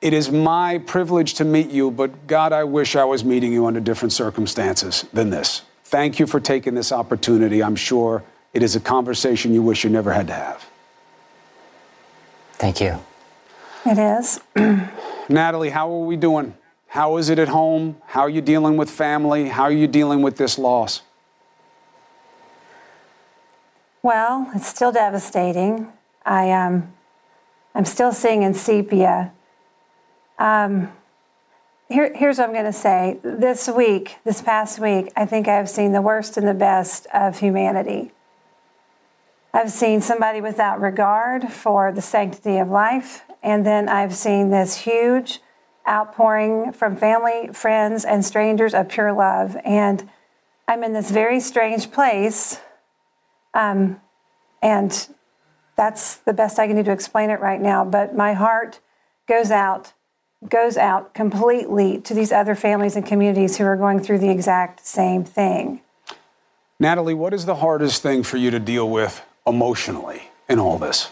[0.00, 3.66] It is my privilege to meet you, but God, I wish I was meeting you
[3.66, 5.62] under different circumstances than this.
[5.84, 7.62] Thank you for taking this opportunity.
[7.62, 8.22] I'm sure
[8.54, 10.66] it is a conversation you wish you never had to have.
[12.52, 13.00] Thank you.
[13.84, 14.40] It is.
[15.28, 16.54] Natalie, how are we doing?
[16.96, 17.98] How is it at home?
[18.06, 19.50] How are you dealing with family?
[19.50, 21.02] How are you dealing with this loss?
[24.02, 25.92] Well, it's still devastating.
[26.24, 26.94] I um,
[27.74, 29.30] I'm still seeing in sepia.
[30.38, 30.90] Um,
[31.90, 33.18] here, here's what I'm going to say.
[33.22, 37.40] This week, this past week, I think I've seen the worst and the best of
[37.40, 38.12] humanity.
[39.52, 44.78] I've seen somebody without regard for the sanctity of life, and then I've seen this
[44.78, 45.40] huge
[45.88, 49.56] outpouring from family, friends, and strangers of pure love.
[49.64, 50.08] And
[50.68, 52.60] I'm in this very strange place.
[53.54, 54.00] Um,
[54.62, 55.08] and
[55.76, 57.84] that's the best I can do to explain it right now.
[57.84, 58.80] But my heart
[59.28, 59.92] goes out,
[60.48, 64.86] goes out completely to these other families and communities who are going through the exact
[64.86, 65.82] same thing.
[66.78, 71.10] Natalie, what is the hardest thing for you to deal with emotionally in all this?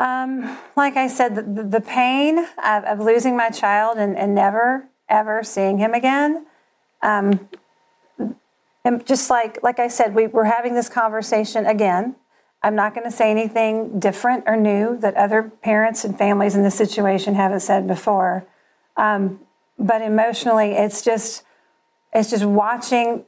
[0.00, 4.88] Um, like I said, the, the pain of, of, losing my child and, and, never
[5.08, 6.46] ever seeing him again.
[7.00, 7.48] Um,
[8.84, 12.16] and just like like I said, we, we're having this conversation again.
[12.62, 16.62] I'm not going to say anything different or new that other parents and families in
[16.62, 18.46] this situation haven't said before.
[18.96, 19.40] Um,
[19.78, 21.44] but emotionally, it's just
[22.12, 23.24] it's just watching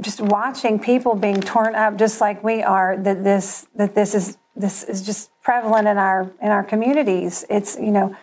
[0.00, 4.38] just watching people being torn up just like we are that this that this is
[4.56, 7.44] this is just prevalent in our in our communities.
[7.48, 8.16] It's you know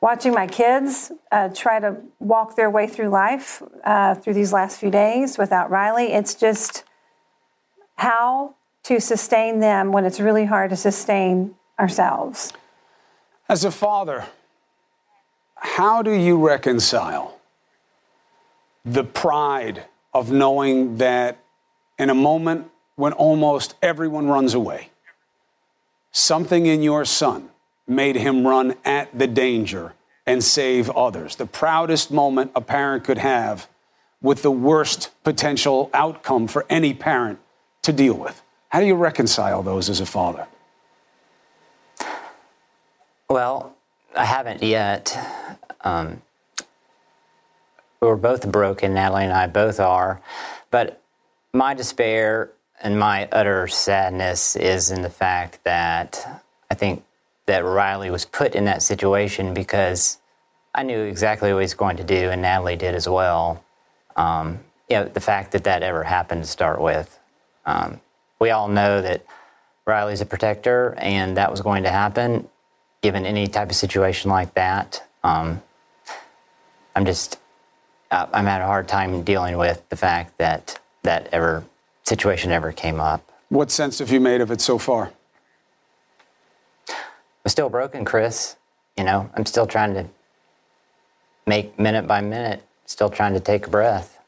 [0.00, 4.78] watching my kids uh, try to walk their way through life uh, through these last
[4.78, 6.12] few days without riley.
[6.12, 6.84] It's just
[7.96, 12.52] how to sustain them when it's really hard to sustain ourselves.
[13.48, 14.26] As a father
[15.62, 17.38] how do you reconcile
[18.84, 21.38] the pride of knowing that
[21.98, 24.90] in a moment when almost everyone runs away,
[26.12, 27.48] something in your son
[27.86, 29.94] made him run at the danger
[30.26, 31.36] and save others.
[31.36, 33.68] The proudest moment a parent could have
[34.20, 37.40] with the worst potential outcome for any parent
[37.82, 38.40] to deal with.
[38.68, 40.46] How do you reconcile those as a father?
[43.28, 43.74] Well,
[44.16, 45.18] I haven't yet.
[45.80, 46.22] Um,
[48.00, 48.94] we're both broken.
[48.94, 50.20] Natalie and I both are.
[50.70, 51.02] But
[51.52, 52.50] my despair
[52.82, 57.04] and my utter sadness is in the fact that I think
[57.46, 60.18] that Riley was put in that situation because
[60.74, 63.64] I knew exactly what he was going to do, and Natalie did as well.
[64.16, 67.18] Um, you know, the fact that that ever happened to start with.
[67.64, 68.00] Um,
[68.38, 69.24] we all know that
[69.86, 72.48] Riley's a protector, and that was going to happen
[73.00, 75.06] given any type of situation like that.
[75.24, 75.62] Um,
[76.94, 77.38] I'm just
[78.10, 81.64] uh, I'm at a hard time dealing with the fact that that ever
[82.04, 83.30] situation ever came up.
[83.48, 85.12] What sense have you made of it so far?
[86.88, 88.56] I'm still broken, Chris.
[88.96, 90.06] You know, I'm still trying to
[91.46, 94.18] make minute by minute, still trying to take a breath.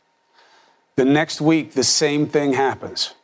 [0.96, 3.14] The next week, the same thing happens.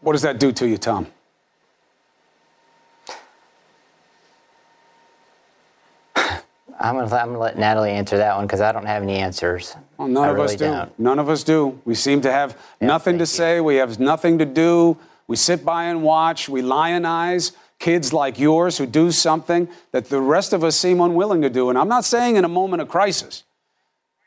[0.00, 1.06] What does that do to you, Tom?
[6.16, 6.42] I'm
[6.78, 9.76] gonna, I'm gonna let Natalie answer that one because I don't have any answers.
[10.02, 10.64] Well, none I of really us do.
[10.64, 10.98] Don't.
[10.98, 11.80] None of us do.
[11.84, 13.26] We seem to have yeah, nothing to you.
[13.26, 13.60] say.
[13.60, 14.96] We have nothing to do.
[15.28, 16.48] We sit by and watch.
[16.48, 21.42] We lionize kids like yours who do something that the rest of us seem unwilling
[21.42, 21.68] to do.
[21.68, 23.44] And I'm not saying in a moment of crisis.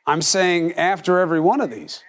[0.08, 2.02] I'm saying after every one of these.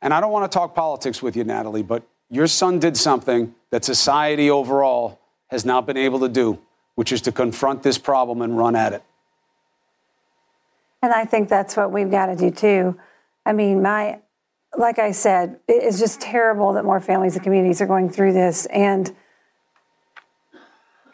[0.00, 3.54] And I don't want to talk politics with you, Natalie, but your son did something
[3.70, 6.58] that society overall has not been able to do,
[6.94, 9.02] which is to confront this problem and run at it.
[11.02, 12.98] And I think that's what we've got to do too.
[13.46, 14.20] I mean, my,
[14.76, 18.66] like I said, it's just terrible that more families and communities are going through this.
[18.66, 19.14] And,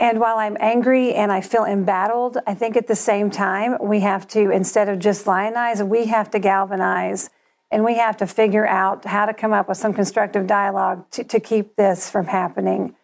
[0.00, 4.00] and while I'm angry and I feel embattled, I think at the same time, we
[4.00, 7.30] have to, instead of just lionize, we have to galvanize
[7.70, 11.24] and we have to figure out how to come up with some constructive dialogue to,
[11.24, 12.94] to keep this from happening.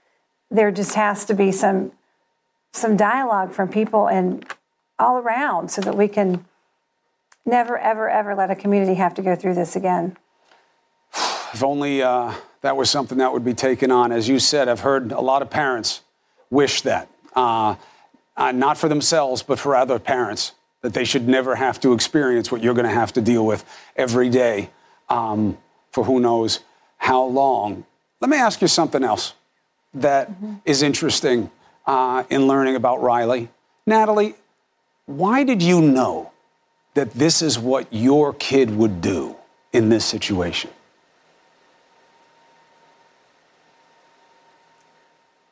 [0.50, 1.92] There just has to be some,
[2.72, 4.44] some dialogue from people and
[4.98, 6.44] all around so that we can
[7.50, 10.16] never, ever, ever let a community have to go through this again.
[11.52, 12.32] If only uh,
[12.62, 14.12] that was something that would be taken on.
[14.12, 16.02] As you said, I've heard a lot of parents
[16.48, 17.74] wish that, uh,
[18.36, 22.50] uh, not for themselves, but for other parents, that they should never have to experience
[22.50, 23.64] what you're going to have to deal with
[23.96, 24.70] every day
[25.08, 25.58] um,
[25.90, 26.60] for who knows
[26.96, 27.84] how long.
[28.20, 29.34] Let me ask you something else
[29.94, 30.54] that mm-hmm.
[30.64, 31.50] is interesting
[31.86, 33.48] uh, in learning about Riley.
[33.86, 34.34] Natalie,
[35.06, 36.29] why did you know
[36.94, 39.36] that this is what your kid would do
[39.72, 40.70] in this situation?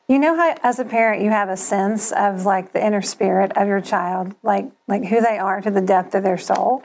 [0.08, 3.54] You know how, as a parent, you have a sense of like the inner spirit
[3.56, 6.82] of your child, like like who they are to the depth of their soul.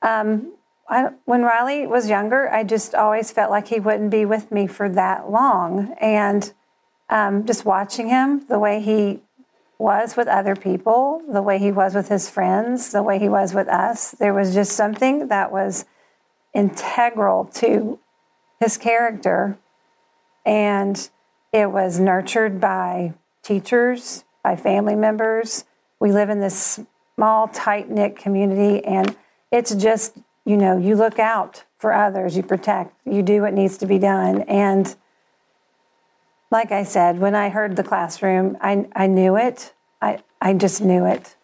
[0.00, 0.54] Um,
[0.88, 4.66] I, when Riley was younger, I just always felt like he wouldn't be with me
[4.66, 6.50] for that long, and
[7.10, 9.20] um, just watching him, the way he
[9.78, 13.54] was with other people, the way he was with his friends, the way he was
[13.54, 14.10] with us.
[14.12, 15.84] There was just something that was
[16.52, 17.98] integral to
[18.58, 19.56] his character.
[20.44, 21.08] And
[21.52, 25.64] it was nurtured by teachers, by family members.
[26.00, 26.80] We live in this
[27.14, 29.16] small, tight knit community, and
[29.50, 33.76] it's just, you know, you look out for others, you protect, you do what needs
[33.78, 34.42] to be done.
[34.42, 34.94] And
[36.50, 39.72] like I said, when I heard the classroom, I, I knew it.
[40.00, 41.34] I, I just knew it.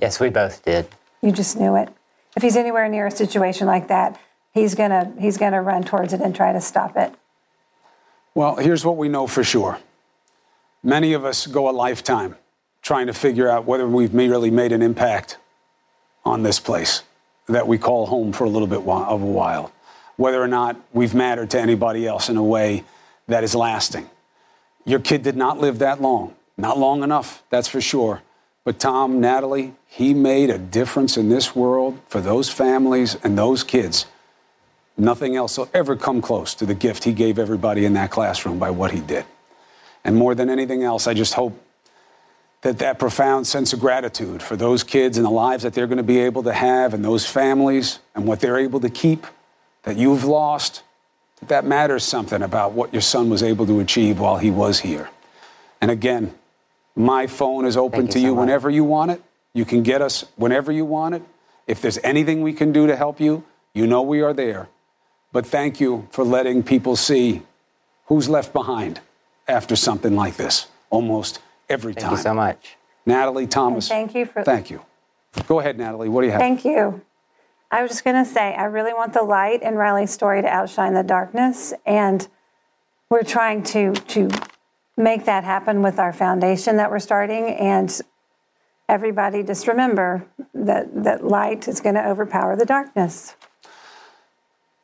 [0.00, 0.88] Yes, we both did.
[1.22, 1.88] You just knew it.
[2.36, 4.18] If he's anywhere near a situation like that,
[4.52, 7.12] he's gonna he's gonna run towards it and try to stop it.
[8.34, 9.78] Well, here's what we know for sure.
[10.82, 12.36] Many of us go a lifetime
[12.82, 15.38] trying to figure out whether we've merely made an impact
[16.24, 17.02] on this place
[17.48, 19.72] that we call home for a little bit of a while,
[20.16, 22.84] whether or not we've mattered to anybody else in a way
[23.28, 24.08] that is lasting.
[24.84, 28.22] Your kid did not live that long, not long enough, that's for sure.
[28.64, 33.62] But Tom, Natalie, he made a difference in this world for those families and those
[33.62, 34.06] kids.
[34.96, 38.58] Nothing else will ever come close to the gift he gave everybody in that classroom
[38.58, 39.24] by what he did.
[40.04, 41.60] And more than anything else, I just hope
[42.62, 45.98] that that profound sense of gratitude for those kids and the lives that they're going
[45.98, 49.26] to be able to have and those families and what they're able to keep
[49.82, 50.82] that you've lost,
[51.48, 54.80] that that matters something about what your son was able to achieve while he was
[54.80, 55.10] here.
[55.80, 56.34] And again,
[56.96, 58.40] my phone is open Thank to you you, so much.
[58.40, 59.22] whenever you want it.
[59.52, 61.22] You can get us whenever you want it.
[61.66, 64.68] If there's anything we can do to help you, you know we are there.
[65.32, 67.42] But thank you for letting people see
[68.06, 69.00] who's left behind
[69.46, 72.10] after something like this almost every Thank time.
[72.10, 72.76] Thank you so much.
[73.06, 73.88] Natalie Thomas.
[73.88, 74.80] thank you for- Thank you.
[75.46, 76.08] Go ahead, Natalie.
[76.08, 76.40] What do you have?
[76.40, 77.02] Thank you.
[77.74, 80.46] I was just going to say, I really want the light in Riley's story to
[80.46, 82.26] outshine the darkness, and
[83.10, 84.30] we're trying to to
[84.96, 87.46] make that happen with our foundation that we're starting.
[87.46, 88.00] And
[88.88, 93.34] everybody, just remember that that light is going to overpower the darkness.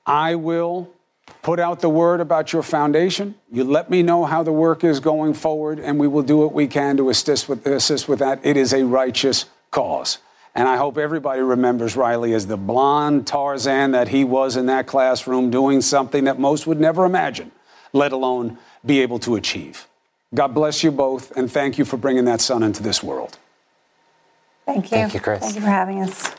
[0.05, 0.91] I will
[1.43, 3.37] put out the word about your foundation.
[3.53, 6.53] You let me know how the work is going forward, and we will do what
[6.53, 8.41] we can to assist with, assist with that.
[8.43, 10.19] It is a righteous cause.
[10.55, 14.87] And I hope everybody remembers Riley as the blonde Tarzan that he was in that
[14.87, 17.53] classroom doing something that most would never imagine,
[17.93, 19.87] let alone be able to achieve.
[20.35, 23.39] God bless you both, and thank you for bringing that son into this world.
[24.67, 24.91] Thank you.
[24.91, 25.41] Thank you, Chris.
[25.41, 26.35] Thank you for having us.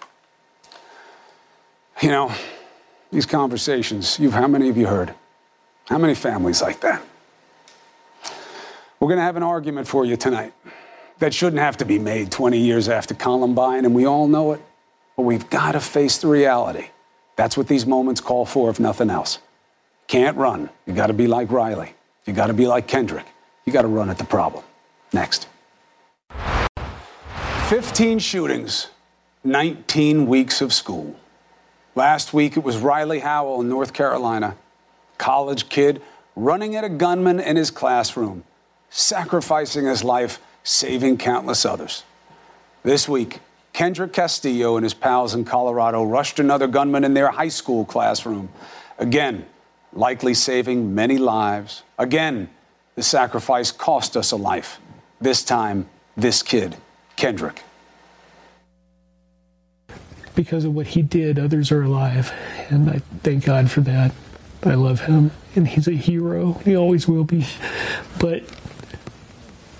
[2.01, 2.33] You know,
[3.11, 5.13] these conversations, you've, how many of you heard?
[5.85, 7.01] How many families like that?
[8.99, 10.53] We're going to have an argument for you tonight
[11.21, 14.61] that shouldn't have to be made 20 years after Columbine, and we all know it,
[15.15, 16.87] but we've got to face the reality.
[17.35, 19.37] That's what these moments call for, if nothing else.
[20.07, 20.71] Can't run.
[20.87, 21.93] You got to be like Riley.
[22.25, 23.27] You got to be like Kendrick.
[23.65, 24.63] You got to run at the problem.
[25.13, 25.47] Next.
[27.69, 28.87] 15 shootings,
[29.43, 31.15] 19 weeks of school.
[31.93, 34.57] Last week, it was Riley Howell in North Carolina,
[35.19, 36.01] college kid
[36.35, 38.43] running at a gunman in his classroom,
[38.89, 42.03] sacrificing his life, saving countless others.
[42.83, 43.39] This week,
[43.73, 48.49] Kendrick Castillo and his pals in Colorado rushed another gunman in their high school classroom.
[48.97, 49.45] Again,
[49.93, 51.83] likely saving many lives.
[51.97, 52.49] Again,
[52.95, 54.79] the sacrifice cost us a life.
[55.19, 56.75] This time, this kid,
[57.15, 57.61] Kendrick.
[60.35, 62.33] because of what he did, others are alive.
[62.69, 64.11] And I thank God for that.
[64.63, 65.31] I love him.
[65.55, 66.53] And he's a hero.
[66.65, 67.45] He always will be.
[68.19, 68.43] But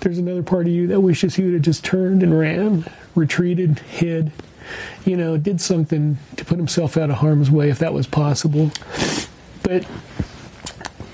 [0.02, 2.84] there's another part of you that wishes he would have just turned and ran,
[3.14, 4.32] retreated, hid,
[5.04, 8.70] you know, did something to put himself out of harm's way if that was possible.
[9.62, 9.86] But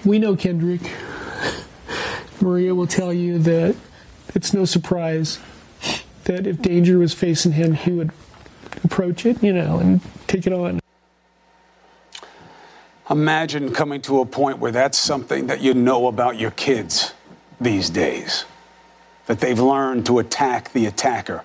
[0.04, 0.80] we know Kendrick.
[2.40, 3.76] Maria will tell you that
[4.34, 5.38] it's no surprise
[6.24, 8.10] that if danger was facing him, he would
[8.84, 10.80] approach it, you know, and take it on.
[13.10, 17.14] Imagine coming to a point where that's something that you know about your kids
[17.60, 18.44] these days,
[19.28, 21.44] that they've learned to attack the attacker.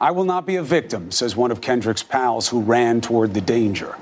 [0.00, 3.40] I will not be a victim, says one of Kendrick's pals who ran toward the
[3.40, 3.96] danger.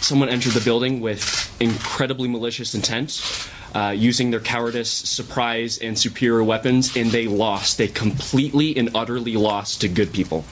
[0.00, 1.22] someone entered the building with
[1.60, 3.22] incredibly malicious intent,
[3.74, 7.78] uh, using their cowardice, surprise, and superior weapons, and they lost.
[7.78, 10.44] They completely and utterly lost to good people.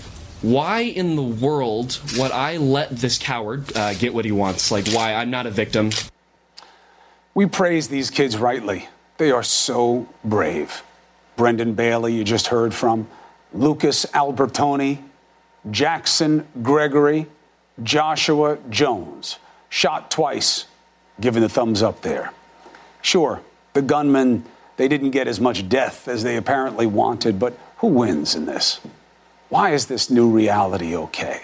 [0.43, 4.71] Why in the world would I let this coward uh, get what he wants?
[4.71, 5.15] Like, why?
[5.15, 5.91] I'm not a victim.
[7.35, 8.89] We praise these kids rightly.
[9.19, 10.83] They are so brave.
[11.37, 13.09] Brendan Bialy, you just heard from,
[13.53, 15.03] Lucas Albertoni,
[15.71, 17.27] Jackson Gregory,
[17.83, 19.39] Joshua Jones.
[19.69, 20.67] Shot twice,
[21.21, 22.33] given the thumbs up there.
[23.03, 23.41] Sure,
[23.75, 24.45] the gunmen,
[24.77, 28.81] they didn't get as much death as they apparently wanted, but who wins in this?
[29.49, 31.43] Why is this new reality okay?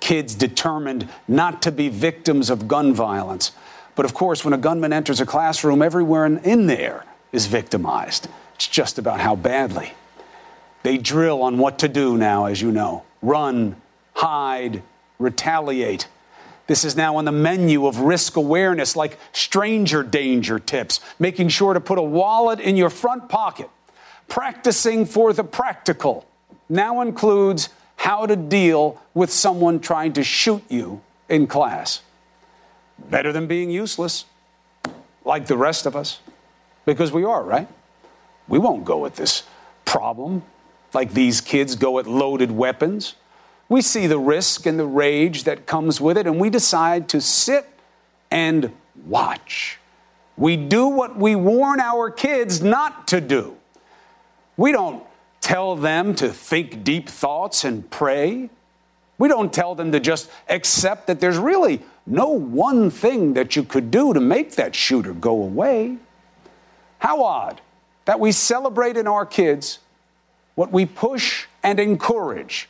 [0.00, 3.52] Kids determined not to be victims of gun violence.
[3.96, 8.28] But of course, when a gunman enters a classroom, everyone in there is victimized.
[8.54, 9.94] It's just about how badly.
[10.82, 13.74] They drill on what to do now, as you know run,
[14.14, 14.82] hide,
[15.18, 16.06] retaliate.
[16.68, 21.74] This is now on the menu of risk awareness, like stranger danger tips, making sure
[21.74, 23.68] to put a wallet in your front pocket.
[24.28, 26.26] Practicing for the practical
[26.68, 32.02] now includes how to deal with someone trying to shoot you in class.
[32.98, 34.24] Better than being useless,
[35.24, 36.20] like the rest of us,
[36.84, 37.68] because we are, right?
[38.48, 39.42] We won't go at this
[39.84, 40.42] problem
[40.92, 43.16] like these kids go at loaded weapons.
[43.68, 47.20] We see the risk and the rage that comes with it, and we decide to
[47.20, 47.68] sit
[48.30, 48.72] and
[49.06, 49.78] watch.
[50.36, 53.56] We do what we warn our kids not to do.
[54.56, 55.02] We don't
[55.40, 58.50] tell them to think deep thoughts and pray.
[59.18, 63.64] We don't tell them to just accept that there's really no one thing that you
[63.64, 65.98] could do to make that shooter go away.
[66.98, 67.60] How odd
[68.04, 69.80] that we celebrate in our kids
[70.54, 72.68] what we push and encourage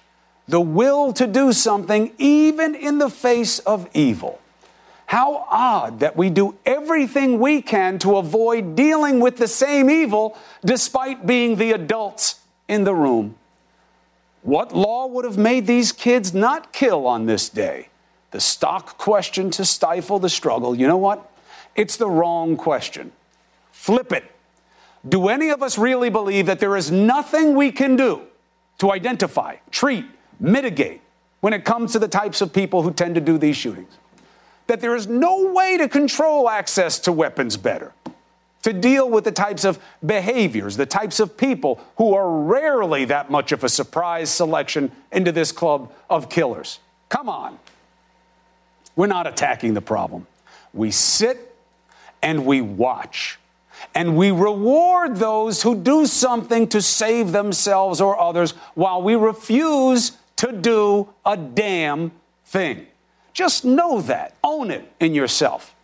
[0.48, 4.40] the will to do something even in the face of evil.
[5.06, 10.36] How odd that we do everything we can to avoid dealing with the same evil
[10.64, 13.36] despite being the adults in the room.
[14.42, 17.88] What law would have made these kids not kill on this day?
[18.36, 20.74] The stock question to stifle the struggle.
[20.74, 21.32] You know what?
[21.74, 23.12] It's the wrong question.
[23.72, 24.30] Flip it.
[25.08, 28.20] Do any of us really believe that there is nothing we can do
[28.76, 30.04] to identify, treat,
[30.38, 31.00] mitigate
[31.40, 33.96] when it comes to the types of people who tend to do these shootings?
[34.66, 37.94] That there is no way to control access to weapons better,
[38.64, 43.30] to deal with the types of behaviors, the types of people who are rarely that
[43.30, 46.80] much of a surprise selection into this club of killers.
[47.08, 47.58] Come on.
[48.96, 50.26] We're not attacking the problem.
[50.72, 51.54] We sit
[52.22, 53.38] and we watch
[53.94, 60.12] and we reward those who do something to save themselves or others while we refuse
[60.36, 62.12] to do a damn
[62.44, 62.86] thing.
[63.32, 64.34] Just know that.
[64.42, 65.74] Own it in yourself.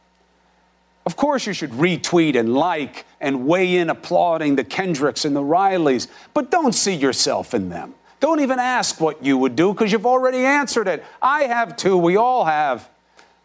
[1.04, 5.42] Of course, you should retweet and like and weigh in applauding the Kendricks and the
[5.42, 7.94] Rileys, but don't see yourself in them.
[8.20, 11.04] Don't even ask what you would do because you've already answered it.
[11.20, 11.96] I have too.
[11.96, 12.88] We all have.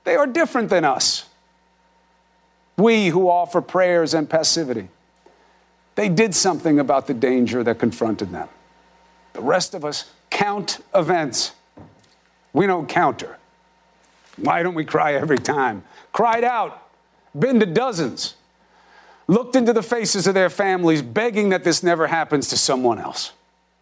[0.07, 1.25] They are different than us
[2.77, 4.87] we who offer prayers and passivity.
[5.95, 8.47] They did something about the danger that confronted them.
[9.33, 11.51] The rest of us count events.
[12.53, 13.37] We don't counter.
[14.37, 15.83] Why don't we cry every time?
[16.13, 16.87] Cried out,
[17.37, 18.35] been to dozens,
[19.27, 23.33] looked into the faces of their families, begging that this never happens to someone else.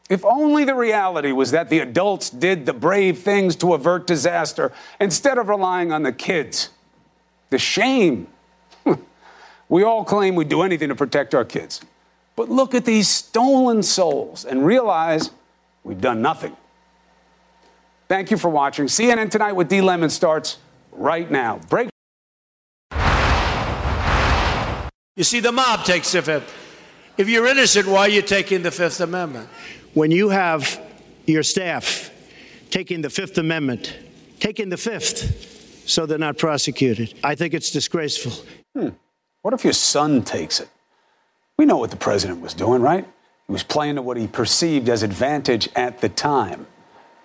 [0.09, 4.71] If only the reality was that the adults did the brave things to avert disaster
[4.99, 6.69] instead of relying on the kids.
[7.49, 8.27] The shame
[9.69, 11.81] we all claim we'd do anything to protect our kids.
[12.35, 15.31] But look at these stolen souls and realize
[15.83, 16.55] we've done nothing.
[18.07, 18.85] Thank you for watching.
[18.85, 19.81] CNN Tonight with D.
[19.81, 20.59] Lemon starts
[20.91, 21.59] right now.
[21.69, 21.89] Break.
[25.15, 26.53] You see, the mob takes the fifth.
[27.17, 29.47] If you're innocent, why are you taking the Fifth Amendment?
[29.95, 30.81] When you have
[31.25, 32.11] your staff
[32.69, 33.97] taking the Fifth Amendment,
[34.41, 38.33] taking the Fifth, so they're not prosecuted, I think it's disgraceful.
[38.75, 38.89] Hmm.
[39.41, 40.67] What if your son takes it?
[41.57, 43.07] We know what the president was doing, right?
[43.47, 46.67] He was playing to what he perceived as advantage at the time.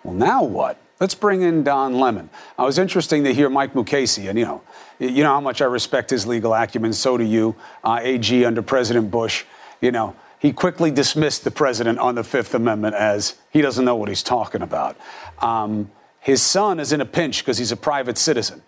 [0.04, 0.80] Well, now what?
[1.00, 2.30] Let's bring in Don Lemon.
[2.56, 4.62] I was interesting to hear Mike Mukasey, and you know,
[5.00, 6.92] you know how much I respect his legal acumen.
[6.92, 9.44] So do you, uh, AG under President Bush.
[9.80, 13.94] You know, he quickly dismissed the president on the Fifth Amendment as he doesn't know
[13.94, 14.96] what he's talking about.
[15.38, 18.62] Um, his son is in a pinch because he's a private citizen,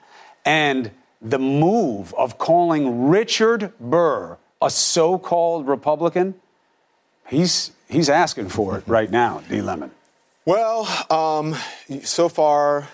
[0.45, 6.35] and the move of calling Richard Burr a so called Republican,
[7.29, 9.61] he's, he's asking for it right now, D.
[9.61, 9.91] Lemon.
[10.45, 11.57] Well, um,
[12.03, 12.89] so far,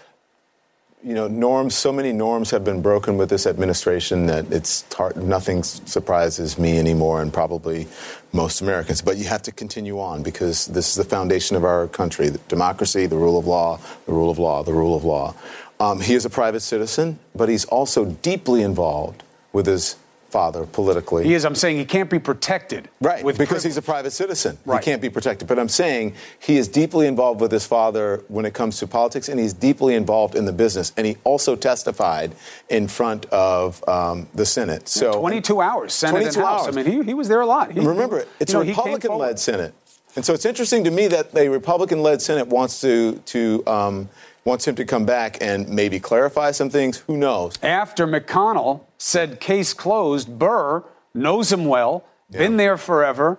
[1.04, 4.84] you know, norms, so many norms have been broken with this administration that it's
[5.16, 7.86] nothing surprises me anymore and probably
[8.32, 9.00] most Americans.
[9.00, 12.38] But you have to continue on because this is the foundation of our country the
[12.48, 15.34] democracy, the rule of law, the rule of law, the rule of law.
[15.80, 19.22] Um, he is a private citizen, but he's also deeply involved
[19.52, 19.96] with his
[20.28, 21.24] father politically.
[21.24, 21.44] He is.
[21.44, 22.88] I'm saying he can't be protected.
[23.00, 23.62] Right, because privilege.
[23.64, 24.58] he's a private citizen.
[24.64, 24.82] Right.
[24.82, 25.48] He can't be protected.
[25.48, 29.28] But I'm saying he is deeply involved with his father when it comes to politics,
[29.28, 30.92] and he's deeply involved in the business.
[30.96, 32.34] And he also testified
[32.68, 34.88] in front of um, the Senate.
[34.88, 36.68] So 22 hours, Senate 22 Hours.
[36.68, 37.72] I mean, he, he was there a lot.
[37.72, 39.74] He, Remember, it's a Republican-led Senate.
[40.16, 44.08] And so it's interesting to me that a Republican-led Senate wants to to um,
[44.44, 46.98] wants him to come back and maybe clarify some things.
[47.06, 47.54] Who knows?
[47.62, 50.84] After McConnell said case closed, Burr
[51.14, 52.38] knows him well, yeah.
[52.38, 53.38] been there forever.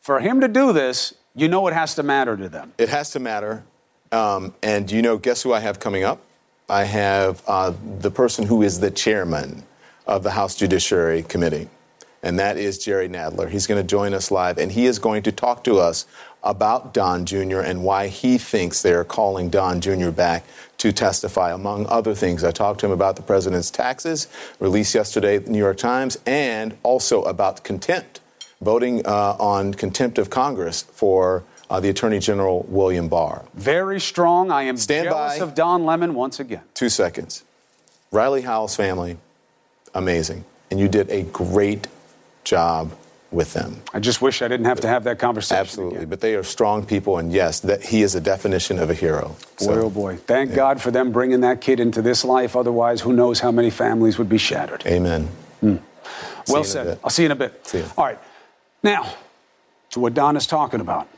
[0.00, 2.72] For him to do this, you know it has to matter to them.
[2.78, 3.64] It has to matter.
[4.12, 6.20] Um, and you know, guess who I have coming up?
[6.68, 9.64] I have uh, the person who is the chairman
[10.06, 11.68] of the House Judiciary Committee,
[12.22, 13.48] and that is Jerry Nadler.
[13.48, 16.06] He's going to join us live, and he is going to talk to us
[16.42, 17.60] about Don Jr.
[17.60, 20.10] and why he thinks they're calling Don Jr.
[20.10, 20.44] back
[20.78, 22.42] to testify, among other things.
[22.42, 24.26] I talked to him about the president's taxes
[24.58, 28.20] released yesterday at the New York Times and also about contempt
[28.60, 33.44] voting uh, on contempt of Congress for uh, the Attorney General William Barr.
[33.54, 34.50] Very strong.
[34.50, 35.44] I am Stand jealous by.
[35.44, 36.62] of Don Lemon once again.
[36.74, 37.44] Two seconds.
[38.10, 39.18] Riley Howell's family,
[39.94, 40.44] amazing.
[40.70, 41.86] And you did a great
[42.44, 42.92] job
[43.30, 43.82] with them.
[43.94, 45.60] I just wish I didn't have to have that conversation.
[45.60, 46.06] Absolutely.
[46.06, 49.36] But they are strong people, and yes, that he is a definition of a hero.
[49.58, 50.16] Boy, oh boy.
[50.16, 52.56] Thank God for them bringing that kid into this life.
[52.56, 54.82] Otherwise, who knows how many families would be shattered.
[54.86, 55.28] Amen.
[55.60, 55.76] Hmm.
[55.76, 55.76] well
[56.48, 56.98] you in a said.
[57.04, 57.66] I'll see you in a bit.
[57.66, 57.86] See ya.
[57.96, 58.18] All right.
[58.82, 59.14] Now,
[59.90, 61.08] to what Don is talking about.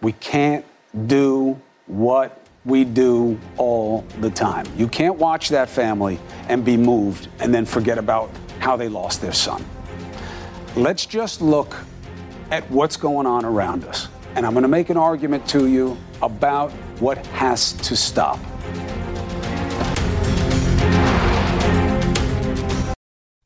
[0.00, 0.64] We can't
[1.06, 4.66] do what we do all the time.
[4.76, 6.18] You can't watch that family
[6.48, 9.64] and be moved and then forget about how they lost their son.
[10.76, 11.76] Let's just look
[12.52, 14.06] at what's going on around us.
[14.36, 18.38] And I'm going to make an argument to you about what has to stop.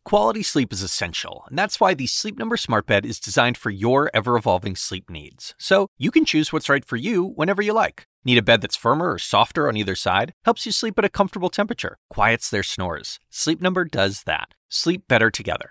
[0.04, 3.70] Quality sleep is essential, and that's why the Sleep Number Smart Bed is designed for
[3.70, 5.54] your ever evolving sleep needs.
[5.58, 8.06] So you can choose what's right for you whenever you like.
[8.22, 10.34] Need a bed that's firmer or softer on either side?
[10.44, 13.18] Helps you sleep at a comfortable temperature, quiets their snores.
[13.30, 14.50] Sleep Number does that.
[14.68, 15.70] Sleep better together.